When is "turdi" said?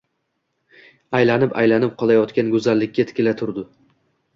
3.45-3.73